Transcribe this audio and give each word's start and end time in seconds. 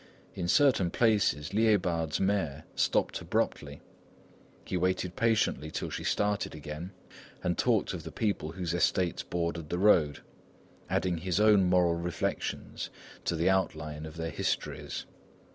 In 0.33 0.47
certain 0.47 0.89
places, 0.89 1.49
Liébard's 1.53 2.19
mare 2.19 2.63
stopped 2.73 3.21
abruptly. 3.21 3.81
He 4.65 4.75
waited 4.75 5.15
patiently 5.15 5.69
till 5.69 5.91
she 5.91 6.03
started 6.03 6.55
again, 6.55 6.89
and 7.43 7.55
talked 7.55 7.93
of 7.93 8.01
the 8.01 8.11
people 8.11 8.53
whose 8.53 8.73
estates 8.73 9.21
bordered 9.21 9.69
the 9.69 9.77
road, 9.77 10.21
adding 10.89 11.17
his 11.19 11.39
own 11.39 11.65
moral 11.65 11.93
reflections 11.97 12.89
to 13.25 13.35
the 13.35 13.51
outline 13.51 14.07
of 14.07 14.17
their 14.17 14.31
histories. 14.31 15.05